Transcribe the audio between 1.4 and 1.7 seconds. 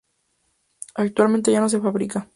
ya no